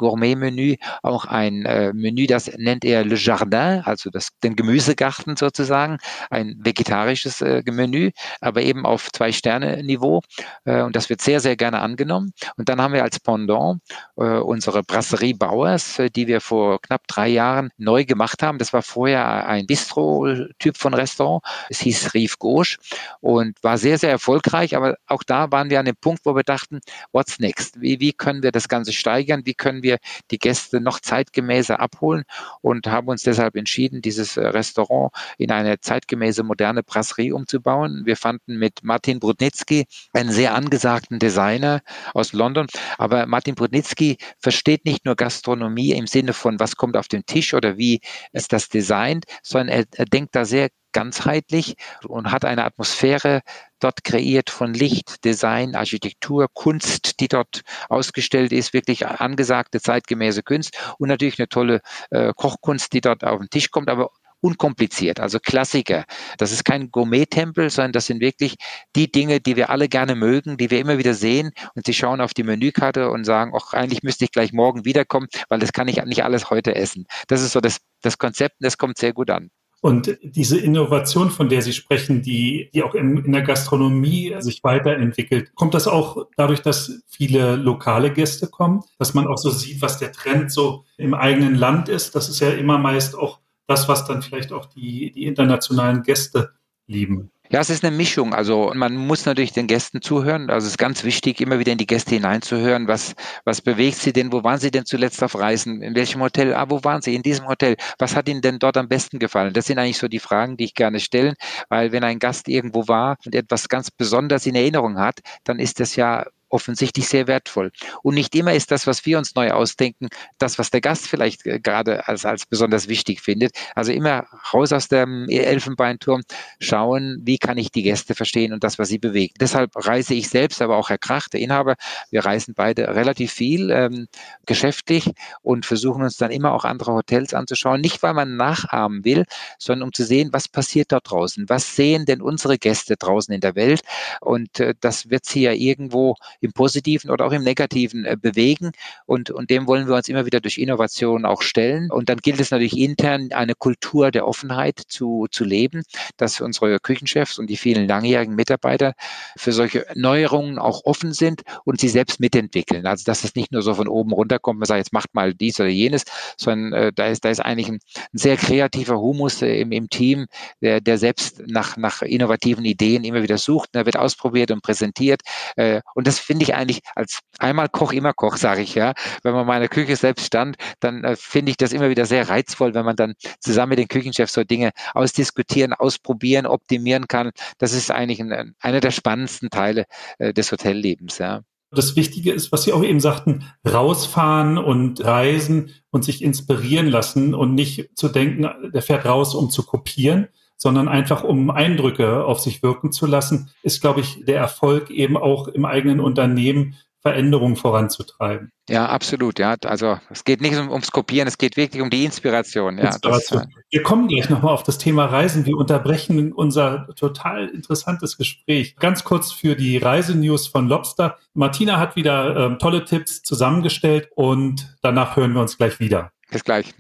[1.02, 5.98] auch ein äh, Menü, das nennt er Le Jardin, also das, den Gemüsegarten sozusagen,
[6.30, 10.22] ein vegetarisches äh, Menü, aber eben auf Zwei-Sterne-Niveau
[10.66, 12.34] und das wird sehr, sehr gerne angenommen.
[12.58, 13.82] Und dann haben wir als Pendant
[14.16, 18.58] unsere Brasserie Bauers, die wir vor knapp drei Jahren neu gemacht haben.
[18.58, 21.44] Das war vorher ein Bistro-Typ von Restaurant.
[21.70, 22.78] Es hieß Rive Gauche
[23.22, 24.76] und war sehr, sehr erfolgreich.
[24.76, 26.80] Aber auch da waren wir an dem Punkt, wo wir dachten,
[27.12, 27.82] what's next?
[27.82, 29.42] Wie, wie können wir das Ganze steigern?
[29.46, 29.98] Wie können wir
[30.32, 32.24] die Gäste noch zeitgemäßer abholen?
[32.62, 38.06] Und haben uns deshalb entschieden, dieses äh, Restaurant in eine zeitgemäße moderne Brasserie umzubauen.
[38.06, 41.82] Wir fanden mit Martin Brudnitzky einen sehr angesagten Designer
[42.14, 42.68] aus London.
[42.98, 47.54] Aber Martin Brudnitzky versteht nicht nur Gastronomie im Sinne von, was kommt auf den Tisch
[47.54, 51.76] oder wie ist das designt, sondern er, er denkt da sehr ganzheitlich
[52.08, 53.42] und hat eine Atmosphäre
[53.80, 60.78] dort kreiert von Licht, Design, Architektur, Kunst, die dort ausgestellt ist, wirklich angesagte zeitgemäße Kunst
[60.98, 64.10] und natürlich eine tolle äh, Kochkunst, die dort auf den Tisch kommt, aber
[64.42, 66.06] unkompliziert, also Klassiker.
[66.38, 68.56] Das ist kein Gourmet-Tempel, sondern das sind wirklich
[68.96, 72.22] die Dinge, die wir alle gerne mögen, die wir immer wieder sehen und sie schauen
[72.22, 75.88] auf die Menükarte und sagen, ach, eigentlich müsste ich gleich morgen wiederkommen, weil das kann
[75.88, 77.06] ich nicht alles heute essen.
[77.28, 79.50] Das ist so das, das Konzept und das kommt sehr gut an.
[79.82, 84.64] Und diese Innovation, von der Sie sprechen, die, die auch in, in der Gastronomie sich
[84.64, 89.82] weiterentwickelt, kommt das auch dadurch, dass viele lokale Gäste kommen, dass man auch so sieht,
[89.82, 92.16] was der Trend so im eigenen Land ist.
[92.16, 96.52] Das ist ja immer meist auch das, was dann vielleicht auch die, die internationalen Gäste
[96.88, 97.32] lieben.
[97.52, 98.34] Ja, es ist eine Mischung.
[98.36, 100.52] Also man muss natürlich den Gästen zuhören.
[100.52, 102.88] Also es ist ganz wichtig, immer wieder in die Gäste hineinzuhören.
[102.88, 104.32] Was, was bewegt sie denn?
[104.32, 105.82] Wo waren sie denn zuletzt auf Reisen?
[105.82, 106.54] In welchem Hotel?
[106.54, 107.16] Ah, wo waren sie?
[107.16, 107.76] In diesem Hotel.
[107.98, 109.54] Was hat ihnen denn dort am besten gefallen?
[109.54, 111.34] Das sind eigentlich so die Fragen, die ich gerne stellen.
[111.70, 115.80] Weil wenn ein Gast irgendwo war und etwas ganz Besonderes in Erinnerung hat, dann ist
[115.80, 117.72] das ja offensichtlich sehr wertvoll.
[118.02, 121.46] Und nicht immer ist das, was wir uns neu ausdenken, das, was der Gast vielleicht
[121.46, 123.54] äh, gerade als, als besonders wichtig findet.
[123.76, 126.22] Also immer raus aus dem Elfenbeinturm,
[126.60, 129.38] schauen, wie kann ich die Gäste verstehen und das, was sie bewegt.
[129.40, 131.76] Deshalb reise ich selbst, aber auch Herr Krach, der Inhaber,
[132.10, 134.08] wir reisen beide relativ viel ähm,
[134.46, 137.82] geschäftlich und versuchen uns dann immer auch andere Hotels anzuschauen.
[137.82, 139.26] Nicht, weil man nachahmen will,
[139.58, 141.46] sondern um zu sehen, was passiert dort draußen.
[141.48, 143.82] Was sehen denn unsere Gäste draußen in der Welt?
[144.22, 148.72] Und äh, das wird sie ja irgendwo im Positiven oder auch im Negativen äh, bewegen.
[149.06, 151.92] Und, und dem wollen wir uns immer wieder durch Innovation auch stellen.
[151.92, 155.84] Und dann gilt es natürlich intern, eine Kultur der Offenheit zu, zu leben,
[156.18, 158.94] dass unsere Küchenchefs und die vielen langjährigen Mitarbeiter
[159.38, 162.86] für solche Neuerungen auch offen sind und sie selbst mitentwickeln.
[162.86, 165.60] Also dass es nicht nur so von oben runterkommt, man sagt, jetzt macht mal dies
[165.60, 166.04] oder jenes,
[166.38, 169.90] sondern äh, da, ist, da ist eigentlich ein, ein sehr kreativer Humus äh, im, im
[169.90, 170.28] Team,
[170.62, 173.70] der, der selbst nach, nach innovativen Ideen immer wieder sucht.
[173.74, 175.22] Da wird ausprobiert und präsentiert.
[175.56, 178.94] Äh, und das finde ich eigentlich als einmal Koch, immer Koch, sage ich ja.
[179.24, 182.06] Wenn man mal in der Küche selbst stand, dann äh, finde ich das immer wieder
[182.06, 187.32] sehr reizvoll, wenn man dann zusammen mit den Küchenchefs so Dinge ausdiskutieren, ausprobieren, optimieren kann.
[187.58, 189.86] Das ist eigentlich ein, einer der spannendsten Teile
[190.20, 191.18] äh, des Hotellebens.
[191.18, 191.42] Ja.
[191.72, 197.34] Das Wichtige ist, was Sie auch eben sagten, rausfahren und reisen und sich inspirieren lassen
[197.34, 200.28] und nicht zu denken, der fährt raus, um zu kopieren,
[200.60, 205.18] sondern einfach um Eindrücke auf sich wirken zu lassen, ist, glaube ich, der Erfolg eben
[205.18, 208.52] auch im eigenen Unternehmen Veränderung voranzutreiben.
[208.68, 209.40] Ja, absolut.
[209.40, 212.78] Ja, also es geht nicht um, ums Kopieren, es geht wirklich um die Inspiration.
[212.78, 213.40] Ja, Inspiration.
[213.40, 215.46] Das, wir kommen gleich nochmal auf das Thema Reisen.
[215.46, 218.76] Wir unterbrechen unser total interessantes Gespräch.
[218.76, 221.18] Ganz kurz für die Reisenews von Lobster.
[221.34, 226.12] Martina hat wieder ähm, tolle Tipps zusammengestellt und danach hören wir uns gleich wieder.
[226.30, 226.74] Bis gleich.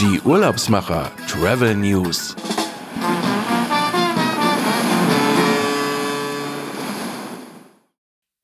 [0.00, 2.36] Die Urlaubsmacher Travel News.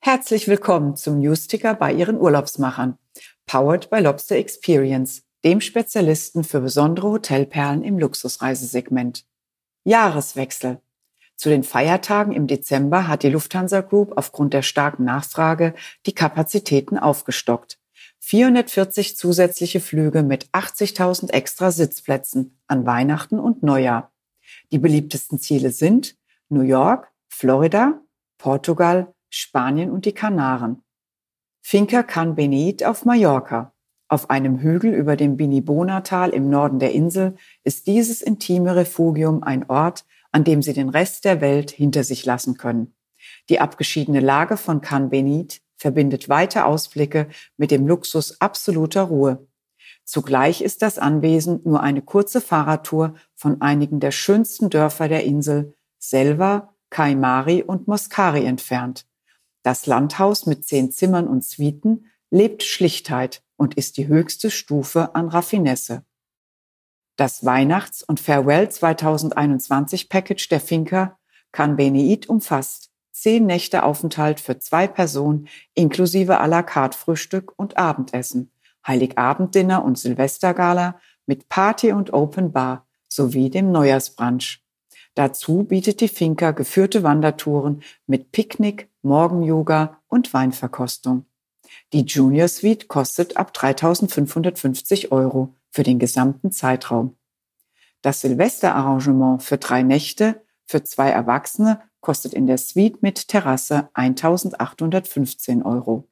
[0.00, 2.96] Herzlich willkommen zum Newsticker bei Ihren Urlaubsmachern.
[3.44, 9.26] Powered by Lobster Experience, dem Spezialisten für besondere Hotelperlen im Luxusreisesegment.
[9.84, 10.80] Jahreswechsel.
[11.36, 15.74] Zu den Feiertagen im Dezember hat die Lufthansa Group aufgrund der starken Nachfrage
[16.06, 17.81] die Kapazitäten aufgestockt.
[18.24, 24.12] 440 zusätzliche Flüge mit 80.000 extra Sitzplätzen an Weihnachten und Neujahr.
[24.70, 26.16] Die beliebtesten Ziele sind
[26.48, 28.00] New York, Florida,
[28.38, 30.82] Portugal, Spanien und die Kanaren.
[31.62, 33.74] Finca Can Benit auf Mallorca.
[34.08, 39.68] Auf einem Hügel über dem Binibona-Tal im Norden der Insel ist dieses intime Refugium ein
[39.68, 42.94] Ort, an dem Sie den Rest der Welt hinter sich lassen können.
[43.48, 49.46] Die abgeschiedene Lage von Can Benit verbindet weite Ausblicke mit dem Luxus absoluter Ruhe.
[50.04, 55.74] Zugleich ist das Anwesen nur eine kurze Fahrradtour von einigen der schönsten Dörfer der Insel,
[55.98, 59.06] Selva, Kaimari und Moskari entfernt.
[59.62, 65.28] Das Landhaus mit zehn Zimmern und Suiten lebt Schlichtheit und ist die höchste Stufe an
[65.28, 66.04] Raffinesse.
[67.16, 71.18] Das Weihnachts- und Farewell 2021 Package der Finca
[71.50, 72.91] kann Beneit umfasst
[73.22, 78.50] zehn Nächte Aufenthalt für zwei Personen inklusive à la carte Frühstück und Abendessen,
[78.84, 84.64] Heiligabenddinner und Silvestergala mit Party und Open Bar sowie dem Neujahrsbrunch.
[85.14, 91.26] Dazu bietet die Finca geführte Wandertouren mit Picknick, Morgen-Yoga und Weinverkostung.
[91.92, 97.16] Die Junior Suite kostet ab 3.550 Euro für den gesamten Zeitraum.
[98.00, 105.64] Das Silvesterarrangement für drei Nächte für zwei Erwachsene kostet in der Suite mit Terrasse 1.815
[105.64, 106.06] Euro.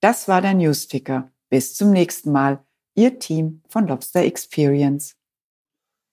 [0.00, 1.30] Das war der Newsticker.
[1.50, 2.64] Bis zum nächsten Mal.
[2.94, 5.14] Ihr Team von Lobster Experience.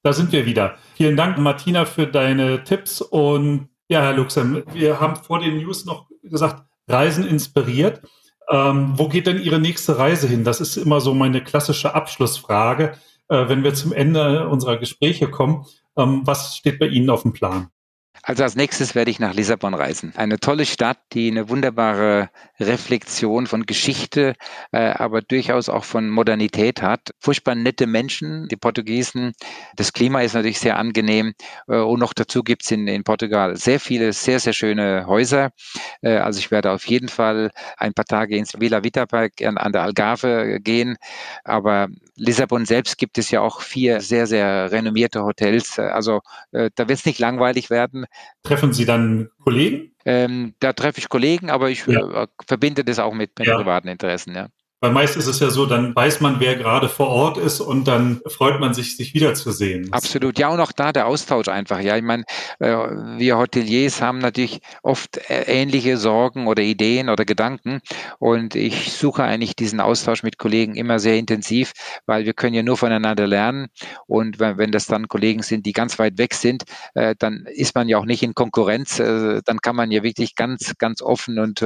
[0.03, 0.77] Da sind wir wieder.
[0.95, 3.01] Vielen Dank, Martina, für deine Tipps.
[3.01, 8.01] Und ja, Herr Luxem, wir haben vor den News noch gesagt, Reisen inspiriert.
[8.49, 10.43] Ähm, wo geht denn Ihre nächste Reise hin?
[10.43, 12.93] Das ist immer so meine klassische Abschlussfrage,
[13.29, 15.65] äh, wenn wir zum Ende unserer Gespräche kommen.
[15.97, 17.69] Ähm, was steht bei Ihnen auf dem Plan?
[18.23, 20.13] Also als nächstes werde ich nach Lissabon reisen.
[20.15, 24.33] Eine tolle Stadt, die eine wunderbare Reflexion von Geschichte,
[24.71, 27.11] äh, aber durchaus auch von Modernität hat.
[27.19, 29.33] Furchtbar nette Menschen, die Portugiesen.
[29.75, 31.33] Das Klima ist natürlich sehr angenehm.
[31.67, 35.51] Äh, und noch dazu gibt es in, in Portugal sehr viele, sehr, sehr schöne Häuser.
[36.01, 39.71] Äh, also ich werde auf jeden Fall ein paar Tage ins Villa Vitapark an, an
[39.71, 40.97] der Algarve gehen.
[41.43, 45.77] Aber Lissabon selbst gibt es ja auch vier sehr, sehr renommierte Hotels.
[45.77, 48.04] Also äh, da wird es nicht langweilig werden.
[48.43, 49.95] Treffen Sie dann Kollegen?
[50.05, 52.23] Ähm, da treffe ich Kollegen, aber ich ja.
[52.23, 53.57] äh, verbinde das auch mit, mit ja.
[53.57, 54.47] privaten Interessen, ja.
[54.85, 57.87] Weil meist ist es ja so, dann weiß man, wer gerade vor Ort ist und
[57.87, 59.91] dann freut man sich, sich wiederzusehen.
[59.91, 60.37] Absolut.
[60.37, 61.79] Ja, und auch da der Austausch einfach.
[61.79, 62.23] Ja, ich meine,
[62.59, 67.79] äh, wir Hoteliers haben natürlich oft äh, ähnliche Sorgen oder Ideen oder Gedanken.
[68.19, 71.71] Und ich suche eigentlich diesen Austausch mit Kollegen immer sehr intensiv,
[72.05, 73.69] weil wir können ja nur voneinander lernen.
[74.05, 77.89] Und wenn, das dann Kollegen sind, die ganz weit weg sind, äh, dann ist man
[77.89, 78.97] ja auch nicht in Konkurrenz.
[78.97, 81.65] Dann kann man ja wirklich ganz, ganz offen und,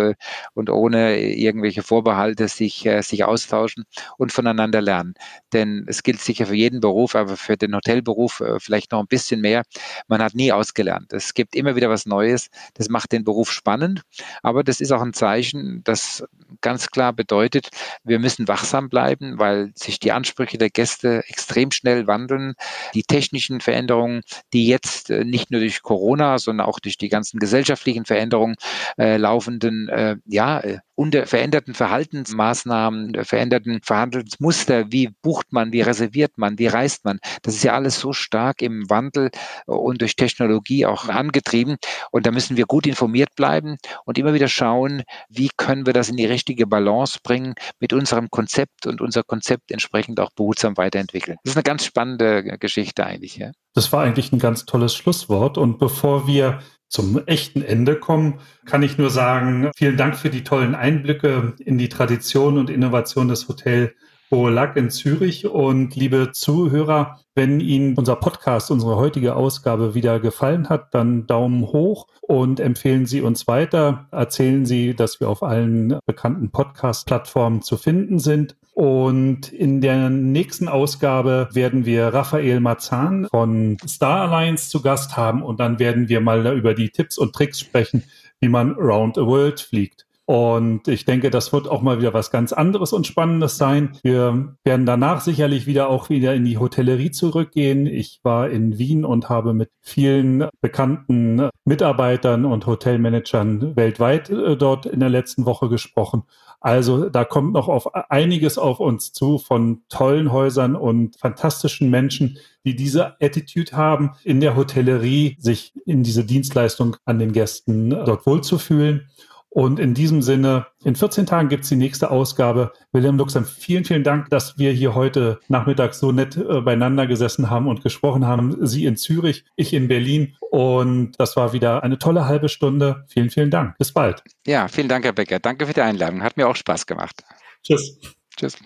[0.54, 3.86] und ohne irgendwelche Vorbehalte sich sich austauschen
[4.18, 5.14] und voneinander lernen.
[5.54, 9.08] Denn es gilt sicher für jeden Beruf, aber für den Hotelberuf äh, vielleicht noch ein
[9.08, 9.64] bisschen mehr.
[10.08, 11.12] Man hat nie ausgelernt.
[11.14, 12.50] Es gibt immer wieder was Neues.
[12.76, 14.02] Das macht den Beruf spannend,
[14.44, 16.24] aber das ist auch ein Zeichen, das
[16.62, 17.70] ganz klar bedeutet,
[18.04, 22.54] wir müssen wachsam bleiben, weil sich die Ansprüche der Gäste extrem schnell wandeln.
[22.94, 24.22] Die technischen Veränderungen,
[24.54, 28.56] die jetzt äh, nicht nur durch Corona, sondern auch durch die ganzen gesellschaftlichen Veränderungen
[28.98, 36.38] äh, laufenden, äh, ja, äh, unter veränderten Verhaltensmaßnahmen, veränderten Verhandlungsmuster, wie bucht man, wie reserviert
[36.38, 39.30] man, wie reist man, das ist ja alles so stark im Wandel
[39.66, 41.78] und durch Technologie auch angetrieben.
[42.12, 46.10] Und da müssen wir gut informiert bleiben und immer wieder schauen, wie können wir das
[46.10, 51.38] in die richtige Balance bringen mit unserem Konzept und unser Konzept entsprechend auch behutsam weiterentwickeln.
[51.46, 53.38] Das ist eine ganz spannende Geschichte eigentlich.
[53.38, 53.52] Ja.
[53.74, 55.58] Das war eigentlich ein ganz tolles Schlusswort.
[55.58, 56.60] Und bevor wir
[56.90, 61.78] zum echten Ende kommen, kann ich nur sagen, vielen Dank für die tollen Einblicke in
[61.78, 63.94] die Tradition und Innovation des Hotel
[64.30, 65.46] Boalac in Zürich.
[65.48, 71.64] Und liebe Zuhörer, wenn Ihnen unser Podcast, unsere heutige Ausgabe wieder gefallen hat, dann Daumen
[71.64, 74.08] hoch und empfehlen Sie uns weiter.
[74.12, 78.56] Erzählen Sie, dass wir auf allen bekannten Podcast-Plattformen zu finden sind.
[78.74, 85.44] Und in der nächsten Ausgabe werden wir Raphael Marzahn von Star Alliance zu Gast haben
[85.44, 88.04] und dann werden wir mal über die Tipps und Tricks sprechen,
[88.40, 90.06] wie man Round the World fliegt.
[90.30, 93.98] Und ich denke, das wird auch mal wieder was ganz anderes und Spannendes sein.
[94.04, 97.88] Wir werden danach sicherlich wieder auch wieder in die Hotellerie zurückgehen.
[97.88, 104.86] Ich war in Wien und habe mit vielen bekannten Mitarbeitern und Hotelmanagern weltweit äh, dort
[104.86, 106.22] in der letzten Woche gesprochen.
[106.62, 112.38] Also da kommt noch auf einiges auf uns zu von tollen Häusern und fantastischen Menschen,
[112.66, 118.28] die diese Attitude haben, in der Hotellerie sich in diese Dienstleistung an den Gästen dort
[118.28, 119.10] wohlzufühlen.
[119.52, 122.72] Und in diesem Sinne, in 14 Tagen gibt's die nächste Ausgabe.
[122.92, 127.50] William Luxem, vielen, vielen Dank, dass wir hier heute Nachmittag so nett äh, beieinander gesessen
[127.50, 128.66] haben und gesprochen haben.
[128.66, 130.36] Sie in Zürich, ich in Berlin.
[130.52, 133.06] Und das war wieder eine tolle halbe Stunde.
[133.08, 133.78] Vielen, vielen Dank.
[133.80, 134.24] Bis bald.
[134.46, 135.40] Ja, vielen Dank, Herr Becker.
[135.40, 136.22] Danke für die Einladung.
[136.22, 137.24] Hat mir auch Spaß gemacht.
[137.64, 138.00] Tschüss.
[138.38, 138.58] Tschüss.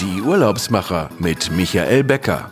[0.00, 2.50] Die Urlaubsmacher mit Michael Becker.